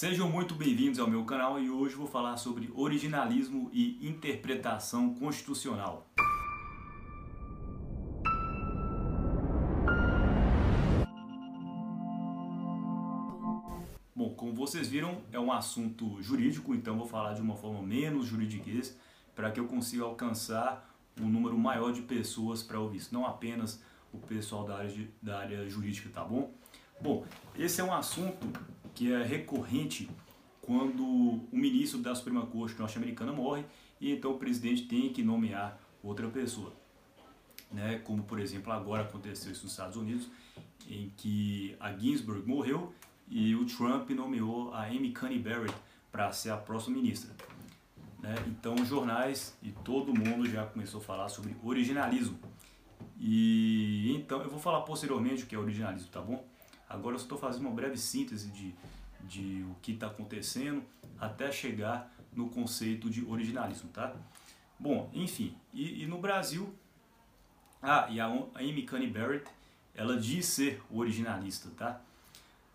[0.00, 6.06] Sejam muito bem-vindos ao meu canal e hoje vou falar sobre originalismo e interpretação constitucional.
[14.14, 18.24] Bom, como vocês viram, é um assunto jurídico, então vou falar de uma forma menos
[18.24, 18.96] juridiquês
[19.34, 23.82] para que eu consiga alcançar um número maior de pessoas para ouvir isso, não apenas
[24.12, 26.52] o pessoal da área, de, da área jurídica, tá bom?
[27.00, 27.24] Bom,
[27.56, 28.46] esse é um assunto
[28.98, 30.10] que é recorrente
[30.60, 33.64] quando o ministro da Suprema Corte norte-americana morre
[34.00, 36.72] e então o presidente tem que nomear outra pessoa.
[37.70, 38.00] Né?
[38.00, 40.26] Como, por exemplo, agora aconteceu isso nos Estados Unidos,
[40.88, 42.92] em que a Ginsburg morreu
[43.28, 45.76] e o Trump nomeou a Amy Coney Barrett
[46.10, 47.32] para ser a próxima ministra.
[48.18, 48.34] Né?
[48.48, 52.36] Então, jornais e todo mundo já começou a falar sobre originalismo.
[53.16, 56.44] E então eu vou falar posteriormente o que é originalismo, tá bom?
[56.88, 58.74] Agora eu estou fazendo uma breve síntese de,
[59.22, 60.82] de o que está acontecendo
[61.18, 64.14] até chegar no conceito de originalismo, tá?
[64.78, 66.72] Bom, enfim, e, e no Brasil,
[67.82, 69.44] ah, e a Amy Coney Barrett,
[69.94, 72.00] ela diz ser originalista, tá?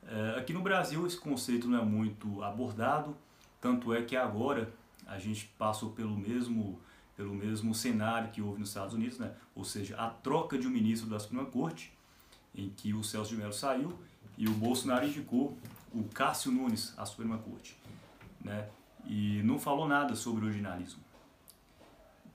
[0.05, 3.15] É, aqui no Brasil esse conceito não é muito abordado,
[3.61, 4.73] tanto é que agora
[5.07, 6.79] a gente passou pelo mesmo
[7.15, 9.31] pelo mesmo cenário que houve nos Estados Unidos, né?
[9.53, 11.93] ou seja, a troca de um ministro da Suprema Corte,
[12.55, 13.93] em que o Celso de Mello saiu
[14.37, 15.57] e o Bolsonaro indicou
[15.93, 17.77] o Cássio Nunes à Suprema Corte.
[18.41, 18.67] Né?
[19.05, 21.01] E não falou nada sobre originalismo.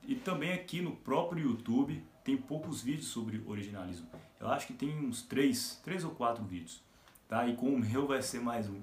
[0.07, 4.07] E também aqui no próprio YouTube tem poucos vídeos sobre originalismo.
[4.41, 6.83] Eu acho que tem uns três, três ou quatro vídeos.
[7.29, 7.47] Tá?
[7.47, 8.81] E com o meu vai ser mais um.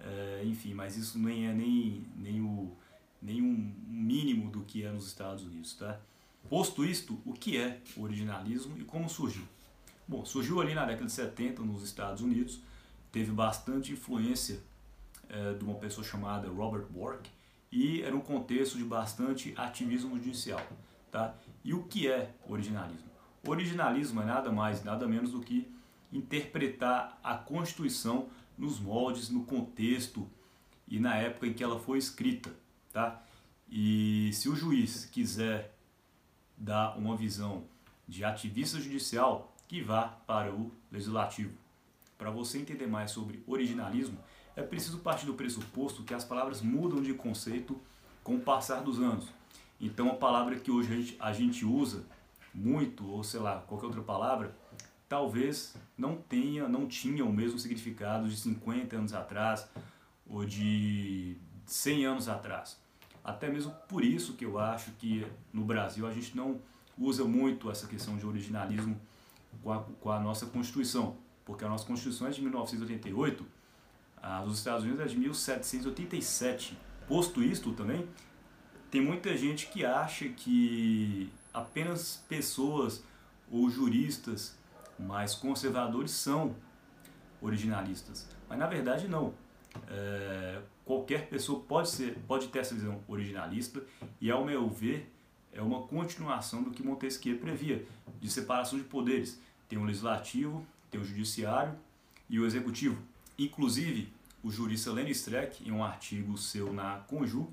[0.00, 2.72] É, enfim, mas isso nem é nem, nem, o,
[3.22, 5.74] nem um mínimo do que é nos Estados Unidos.
[5.74, 6.00] Tá?
[6.48, 9.44] Posto isto, o que é originalismo e como surgiu?
[10.06, 12.60] Bom, surgiu ali na década de 70 nos Estados Unidos,
[13.10, 14.60] teve bastante influência
[15.28, 17.30] é, de uma pessoa chamada Robert Bork
[17.72, 20.60] e era um contexto de bastante ativismo judicial.
[21.10, 21.34] Tá?
[21.64, 23.08] E o que é originalismo?
[23.46, 25.72] Originalismo é nada mais, nada menos do que
[26.12, 28.28] interpretar a Constituição
[28.58, 30.28] nos moldes, no contexto
[30.86, 32.50] e na época em que ela foi escrita.
[32.92, 33.22] Tá?
[33.68, 35.74] E se o juiz quiser
[36.56, 37.64] dar uma visão
[38.06, 41.52] de ativista judicial, que vá para o legislativo.
[42.16, 44.16] Para você entender mais sobre originalismo,
[44.54, 47.76] é preciso partir do pressuposto que as palavras mudam de conceito
[48.22, 49.26] com o passar dos anos.
[49.80, 52.06] Então a palavra que hoje a gente, a gente usa
[52.54, 54.56] muito, ou sei lá, qualquer outra palavra,
[55.08, 59.68] talvez não tenha, não tinha o mesmo significado de 50 anos atrás
[60.24, 61.36] ou de
[61.66, 62.80] 100 anos atrás.
[63.24, 66.60] Até mesmo por isso que eu acho que no Brasil a gente não
[66.96, 68.96] usa muito essa questão de originalismo
[69.62, 73.46] com a, com a nossa Constituição, porque a nossa Constituição é de 1988,
[74.22, 76.78] a dos Estados Unidos é de 1787.
[77.06, 78.08] Posto isto também,
[78.90, 83.04] tem muita gente que acha que apenas pessoas
[83.50, 84.56] ou juristas
[84.98, 86.56] mais conservadores são
[87.42, 89.34] originalistas, mas na verdade não.
[89.88, 93.82] É, qualquer pessoa pode ser, pode ter essa visão originalista
[94.20, 95.12] e ao meu ver
[95.54, 97.86] é uma continuação do que Montesquieu previa,
[98.20, 99.40] de separação de poderes.
[99.68, 101.74] Tem o legislativo, tem o judiciário
[102.28, 103.00] e o executivo.
[103.38, 107.48] Inclusive, o jurista Lenny Streck, em um artigo seu na Conju,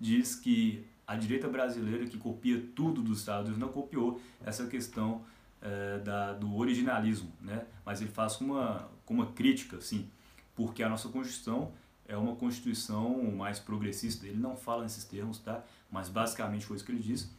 [0.00, 5.22] diz que a direita brasileira que copia tudo dos Estados Unidos não copiou essa questão
[5.60, 7.66] é, da, do originalismo, né?
[7.84, 10.08] mas ele faz com uma, uma crítica, sim,
[10.54, 11.72] porque a nossa Constituição
[12.06, 14.26] é uma Constituição mais progressista.
[14.26, 15.62] Ele não fala nesses termos, tá?
[15.90, 17.30] mas basicamente foi isso que ele diz.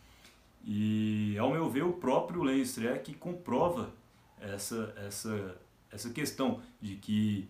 [0.63, 3.93] E, ao meu ver, o próprio Lenny Streck comprova
[4.39, 5.57] essa, essa,
[5.91, 7.49] essa questão de que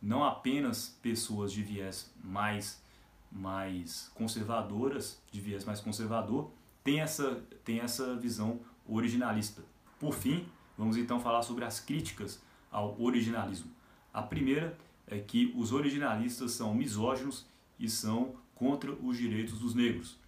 [0.00, 2.82] não apenas pessoas de viés mais,
[3.30, 6.50] mais conservadoras, de viés mais conservador,
[6.82, 9.62] têm essa, têm essa visão originalista.
[9.98, 10.46] Por fim,
[10.76, 13.70] vamos então falar sobre as críticas ao originalismo.
[14.12, 17.46] A primeira é que os originalistas são misóginos
[17.78, 20.18] e são contra os direitos dos negros.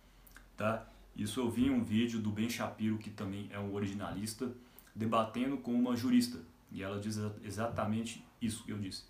[0.57, 0.87] Tá?
[1.17, 4.53] Isso eu vi em um vídeo do Ben Shapiro, que também é um originalista,
[4.95, 6.39] debatendo com uma jurista.
[6.73, 9.05] E ela diz exatamente isso que eu disse.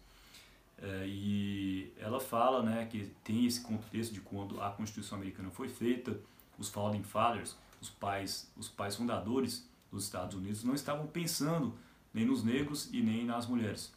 [0.79, 5.69] É, e ela fala né, que tem esse contexto de quando a Constituição Americana foi
[5.69, 6.21] feita,
[6.59, 11.75] os Founding Fathers, os pais, os pais fundadores dos Estados Unidos, não estavam pensando
[12.13, 13.93] nem nos negros e nem nas mulheres.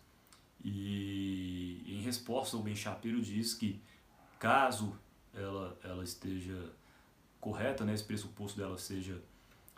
[0.64, 3.82] E em resposta, o Ben Shapiro diz que
[4.40, 4.98] caso
[5.34, 6.72] ela, ela esteja
[7.48, 9.22] correta, né, esse pressuposto dela seja,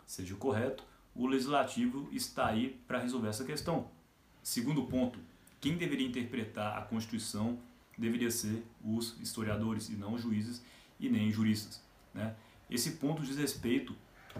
[0.04, 0.82] seja correto,
[1.14, 3.88] o legislativo está aí para resolver essa questão.
[4.42, 5.20] Segundo ponto,
[5.60, 7.60] quem deveria interpretar a Constituição
[7.96, 10.60] deveria ser os historiadores e não os juízes
[10.98, 11.80] e nem juristas.
[12.12, 12.34] Né?
[12.68, 13.94] Esse ponto diz respeito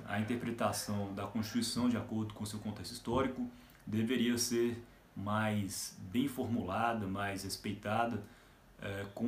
[0.06, 3.48] à interpretação da Constituição de acordo com seu contexto histórico,
[3.86, 4.82] deveria ser
[5.14, 8.24] mais bem formulada, mais respeitada
[8.82, 9.24] é, com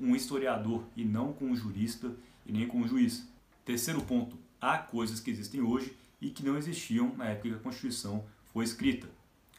[0.00, 2.10] um historiador e não com um jurista
[2.46, 3.26] e nem com um juiz.
[3.64, 7.58] Terceiro ponto, há coisas que existem hoje e que não existiam na época que a
[7.58, 9.08] Constituição foi escrita.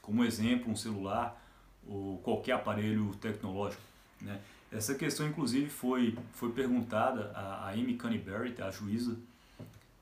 [0.02, 1.42] Como exemplo, um celular
[1.88, 3.82] ou qualquer aparelho tecnológico.
[4.22, 4.40] Né?
[4.72, 9.18] Essa questão, inclusive, foi, foi perguntada a, a Amy Coney Barrett, a juíza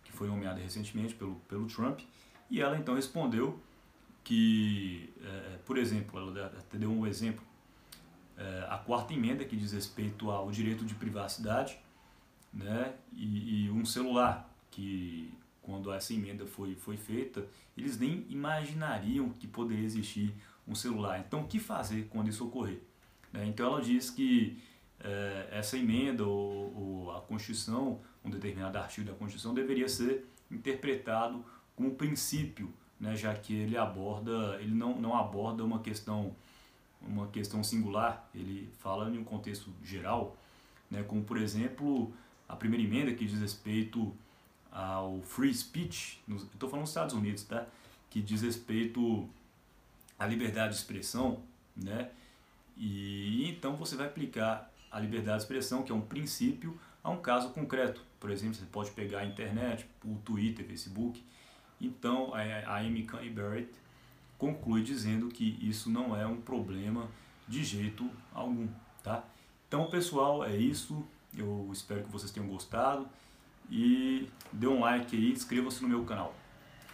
[0.03, 1.99] que foi nomeada recentemente pelo, pelo Trump,
[2.49, 3.59] e ela então respondeu
[4.23, 7.50] que, é, por exemplo, ela até deu um exemplo, é,
[8.69, 11.77] a quarta emenda que diz respeito ao direito de privacidade,
[12.53, 17.45] né, e, e um celular que quando essa emenda foi, foi feita,
[17.77, 20.33] eles nem imaginariam que poderia existir
[20.67, 21.19] um celular.
[21.19, 22.81] Então, o que fazer quando isso ocorrer?
[23.31, 23.45] Né?
[23.45, 24.57] Então, ela diz que
[24.99, 31.45] é, essa emenda ou, ou, a Constituição, um determinado artigo da Constituição, deveria ser interpretado
[31.75, 33.15] como princípio, né?
[33.15, 36.35] já que ele aborda, ele não, não aborda uma questão
[37.07, 40.35] uma questão singular, ele fala em um contexto geral,
[40.89, 41.03] né?
[41.03, 42.13] como por exemplo
[42.47, 44.13] a primeira emenda que diz respeito
[44.71, 46.21] ao free speech,
[46.53, 47.65] estou falando dos Estados Unidos, tá?
[48.09, 49.27] que diz respeito
[50.19, 51.41] à liberdade de expressão,
[51.75, 52.11] né?
[52.77, 57.17] E então você vai aplicar a liberdade de expressão, que é um princípio, a um
[57.17, 58.01] caso concreto.
[58.19, 61.23] Por exemplo, você pode pegar a internet, o Twitter, Facebook.
[61.79, 63.71] Então, a Amy Coney Barrett
[64.41, 67.07] conclui dizendo que isso não é um problema
[67.47, 68.67] de jeito algum,
[69.03, 69.23] tá?
[69.67, 71.05] Então, pessoal, é isso.
[71.37, 73.07] Eu espero que vocês tenham gostado
[73.69, 76.33] e dê um like aí, inscreva-se no meu canal.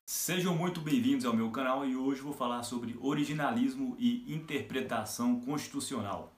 [0.05, 6.33] Sejam muito bem-vindos ao meu canal e hoje vou falar sobre originalismo e interpretação constitucional.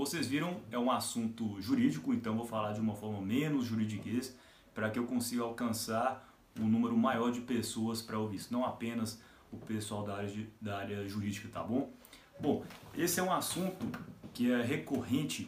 [0.00, 4.34] Vocês viram, é um assunto jurídico, então vou falar de uma forma menos juridiquês
[4.74, 6.26] para que eu consiga alcançar
[6.58, 9.20] um número maior de pessoas para ouvir isso, não apenas
[9.52, 11.92] o pessoal da área, de, da área jurídica, tá bom?
[12.40, 12.64] Bom,
[12.96, 13.86] esse é um assunto
[14.32, 15.46] que é recorrente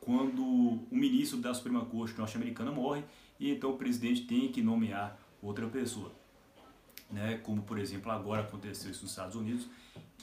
[0.00, 3.04] quando o ministro da Suprema Corte norte-americana morre
[3.38, 6.10] e então o presidente tem que nomear outra pessoa.
[7.10, 7.36] Né?
[7.42, 9.68] Como, por exemplo, agora aconteceu isso nos Estados Unidos,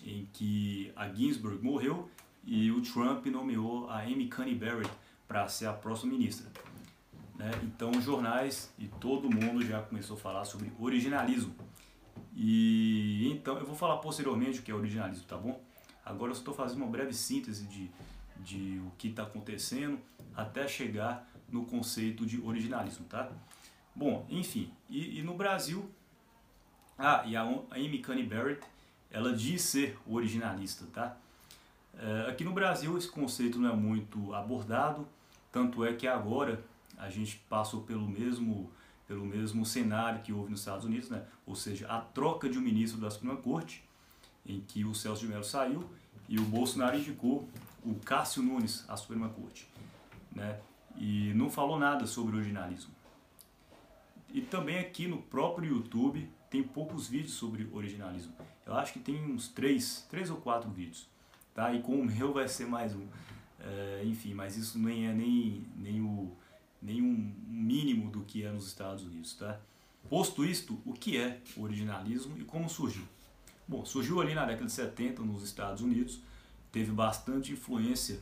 [0.03, 2.09] em que a Ginsburg morreu
[2.47, 4.89] e o Trump nomeou a Amy Coney Barrett
[5.27, 6.49] para ser a próxima ministra.
[7.35, 7.51] Né?
[7.61, 11.53] Então, os jornais e todo mundo já começou a falar sobre originalismo.
[12.33, 15.61] E então eu vou falar posteriormente o que é originalismo, tá bom?
[16.05, 17.91] Agora eu estou fazendo uma breve síntese de,
[18.37, 19.99] de o que está acontecendo
[20.35, 23.29] até chegar no conceito de originalismo, tá?
[23.93, 25.89] Bom, enfim, e, e no Brasil,
[26.97, 28.61] ah, e a Amy Coney Barrett,
[29.09, 31.17] ela diz ser originalista, tá?
[31.99, 35.07] É, aqui no Brasil esse conceito não é muito abordado,
[35.51, 36.63] tanto é que agora
[36.97, 38.71] a gente passou pelo mesmo
[39.07, 41.25] pelo mesmo cenário que houve nos Estados Unidos, né?
[41.45, 43.81] ou seja, a troca de um ministro da Suprema Corte,
[44.45, 45.89] em que o Celso de Mello saiu
[46.27, 47.47] e o Bolsonaro indicou
[47.85, 49.65] o Cássio Nunes à Suprema Corte.
[50.35, 50.59] Né?
[50.97, 52.91] E não falou nada sobre originalismo.
[54.33, 58.33] E também aqui no próprio YouTube tem poucos vídeos sobre originalismo.
[58.65, 61.07] Eu acho que tem uns três, três ou quatro vídeos.
[61.57, 61.73] Tá?
[61.73, 63.07] E com o meu vai ser mais um.
[63.59, 66.31] É, enfim, mas isso nem é nem, nem o
[66.79, 69.33] nenhum mínimo do que é nos Estados Unidos.
[69.33, 69.59] Tá?
[70.07, 73.05] Posto isto, o que é o originalismo e como surgiu?
[73.67, 76.21] Bom, surgiu ali na década de 70 nos Estados Unidos,
[76.71, 78.19] teve bastante influência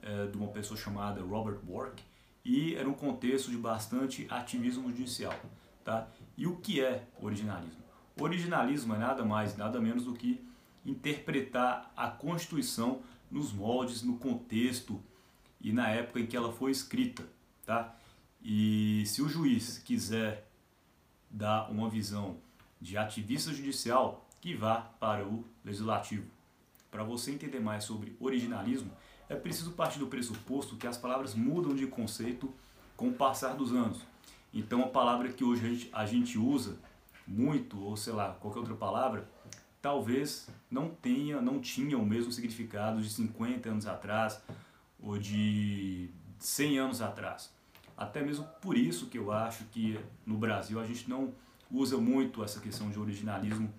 [0.00, 2.00] é, de uma pessoa chamada Robert Bork
[2.44, 5.34] e era um contexto de bastante ativismo judicial.
[5.84, 6.06] Tá?
[6.36, 7.82] E o que é originalismo?
[8.16, 10.48] Originalismo é nada mais, nada menos do que
[10.84, 15.00] interpretar a Constituição nos moldes, no contexto
[15.60, 17.24] e na época em que ela foi escrita
[17.70, 17.94] tá?
[18.42, 20.50] E se o juiz quiser
[21.30, 22.38] dar uma visão
[22.80, 26.26] de ativista judicial, que vá para o legislativo.
[26.90, 28.90] Para você entender mais sobre originalismo,
[29.28, 32.52] é preciso partir do pressuposto que as palavras mudam de conceito
[32.96, 34.00] com o passar dos anos.
[34.52, 36.78] Então, a palavra que hoje a gente, a gente usa
[37.24, 39.30] muito, ou sei lá, qualquer outra palavra,
[39.80, 44.42] talvez não tenha, não tinha o mesmo significado de 50 anos atrás
[45.00, 47.52] ou de 100 anos atrás.
[47.96, 51.32] Até mesmo por isso que eu acho que no Brasil a gente não
[51.70, 53.72] usa muito essa questão de originalismo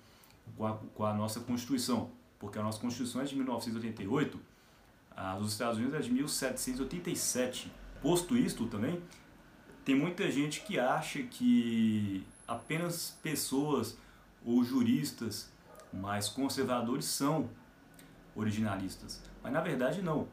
[0.58, 4.40] com a, com a nossa Constituição, porque a nossa Constituição é de 1988,
[5.16, 7.72] a dos Estados Unidos é de 1787.
[8.02, 9.02] Posto isto também,
[9.84, 13.98] tem muita gente que acha que apenas pessoas
[14.44, 15.50] ou juristas
[15.94, 17.50] mais conservadores são
[18.36, 19.22] originalistas.
[19.44, 20.28] Mas na verdade não.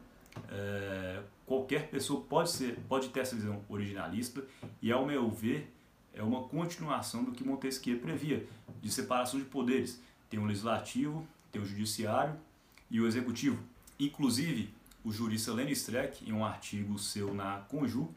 [0.50, 4.44] É, qualquer pessoa pode, ser, pode ter essa visão originalista
[4.80, 5.74] e, ao meu ver,
[6.12, 8.46] é uma continuação do que Montesquieu previa,
[8.80, 10.00] de separação de poderes.
[10.28, 12.36] Tem o legislativo, tem o judiciário
[12.90, 13.62] e o executivo.
[13.98, 14.72] Inclusive,
[15.04, 18.08] o jurista Lenny Streck, em um artigo seu na Conju,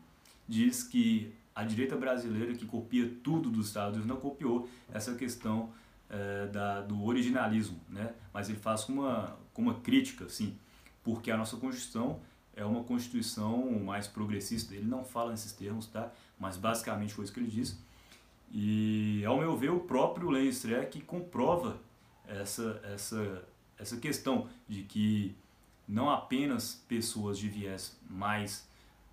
[0.48, 5.70] diz que a direita brasileira que copia tudo dos Estados Unidos não copiou essa questão
[6.12, 8.14] é, da, do originalismo, né?
[8.34, 10.58] mas ele faz com uma, uma crítica, sim,
[11.02, 12.20] porque a nossa Constituição
[12.54, 14.76] é uma Constituição mais progressista.
[14.76, 16.12] Ele não fala nesses termos, tá?
[16.38, 17.82] mas basicamente foi isso que ele diz.
[18.52, 21.78] E, ao meu ver, o próprio Lenny Streck comprova
[22.28, 25.34] essa, essa, essa questão de que
[25.88, 28.68] não apenas pessoas de viés mais,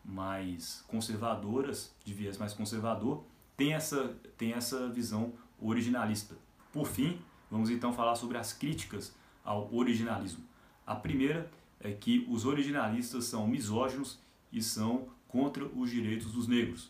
[0.05, 3.25] mais conservadoras, de viés mais conservador,
[3.57, 6.35] têm essa, têm essa visão originalista.
[6.78, 7.18] Por fim,
[7.50, 9.12] vamos então falar sobre as críticas
[9.44, 10.44] ao originalismo.
[10.87, 14.16] A primeira é que os originalistas são misóginos
[14.52, 16.88] e são contra os direitos dos negros.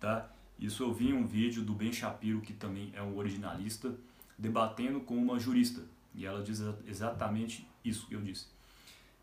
[0.00, 0.30] Tá?
[0.58, 3.94] Isso eu vi em um vídeo do Ben Shapiro, que também é um originalista,
[4.38, 5.82] debatendo com uma jurista.
[6.14, 8.46] E ela diz exatamente isso que eu disse.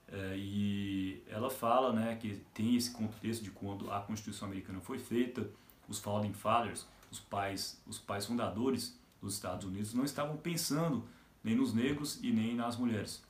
[0.09, 4.99] É, e ela fala né, que tem esse contexto de quando a Constituição Americana foi
[4.99, 5.49] feita,
[5.89, 11.07] os Founding Fathers, os pais, os pais fundadores dos Estados Unidos, não estavam pensando
[11.43, 13.23] nem nos negros e nem nas mulheres.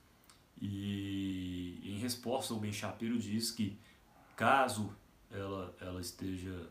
[0.59, 3.77] E em resposta, o Ben Shapiro diz que
[4.35, 4.91] caso
[5.31, 6.69] ela, ela esteja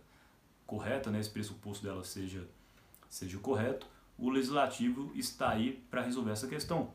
[0.66, 2.48] correta, né, esse pressuposto dela seja,
[3.08, 3.86] seja correto,
[4.18, 6.92] o legislativo está aí para resolver essa questão.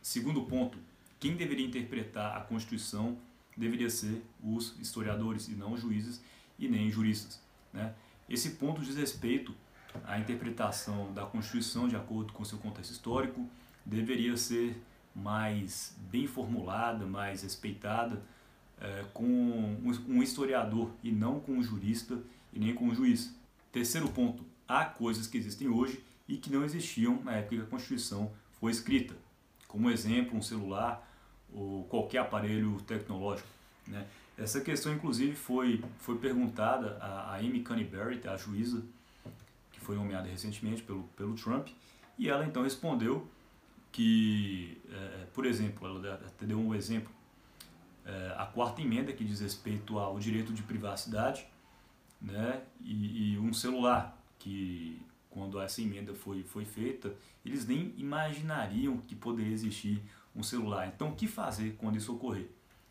[0.00, 0.78] Segundo ponto,
[1.20, 3.16] quem deveria interpretar a Constituição
[3.56, 6.20] deveria ser os historiadores e não os juízes
[6.58, 7.40] e nem juristas.
[7.72, 7.94] Né?
[8.28, 9.54] Esse ponto diz respeito
[10.04, 13.46] à interpretação da Constituição de acordo com seu contexto histórico,
[13.84, 14.80] deveria ser
[15.14, 18.22] mais bem formulada, mais respeitada
[18.80, 19.76] é, com
[20.08, 22.18] um historiador e não com um jurista
[22.52, 23.34] e nem com um juiz.
[23.70, 27.66] Terceiro ponto, há coisas que existem hoje e que não existiam na época que a
[27.66, 29.14] Constituição foi escrita.
[29.68, 31.08] Como exemplo, um celular,
[31.52, 33.48] ou qualquer aparelho tecnológico.
[33.86, 34.06] Né?
[34.36, 38.82] Essa questão, inclusive, foi, foi perguntada a, a Amy Barrett, a juíza,
[39.82, 41.68] foi nomeada recentemente pelo, pelo Trump,
[42.18, 43.28] e ela então respondeu
[43.90, 47.12] que, é, por exemplo, ela deu um exemplo,
[48.04, 51.46] é, a quarta emenda que diz respeito ao direito de privacidade
[52.20, 58.98] né, e, e um celular que quando essa emenda foi, foi feita, eles nem imaginariam
[58.98, 60.02] que poderia existir
[60.34, 60.88] um celular.
[60.88, 62.48] Então, o que fazer quando isso ocorrer?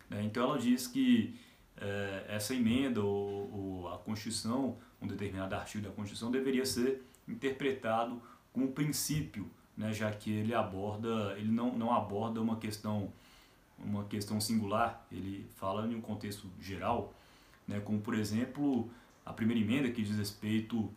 [0.10, 0.24] Né?
[0.24, 1.36] Então, ela diz que
[1.78, 8.22] é, essa emenda ou, ou, a Constituição, um determinado artigo da Constituição, deveria ser interpretado
[8.54, 9.94] como princípio, né?
[9.94, 13.12] já que ele aborda, ele não, não aborda uma questão
[13.84, 17.16] uma questão singular, ele fala em um contexto geral,
[17.68, 17.80] né?
[17.80, 18.88] como por exemplo
[19.26, 20.92] a primeira emenda que diz respeito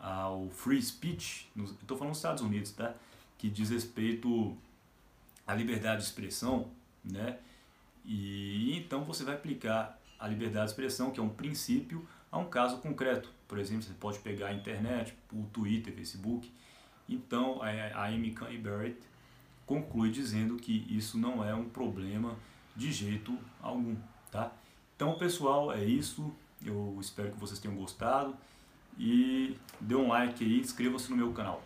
[0.00, 2.94] ao free speech, estou falando dos Estados Unidos, tá?
[3.36, 4.56] que diz respeito
[5.46, 6.70] a liberdade de expressão,
[7.04, 7.38] né?
[8.04, 12.46] E então você vai aplicar a liberdade de expressão, que é um princípio, a um
[12.46, 13.28] caso concreto.
[13.46, 16.50] Por exemplo, você pode pegar a internet, o Twitter, Facebook.
[17.08, 18.98] Então, a Amy Coney Barrett
[19.66, 22.34] conclui dizendo que isso não é um problema
[22.74, 23.94] de jeito algum,
[24.30, 24.50] tá?
[24.96, 26.34] Então, pessoal, é isso.
[26.64, 28.34] Eu espero que vocês tenham gostado
[28.98, 31.62] e dê um like aí, inscreva-se no meu canal.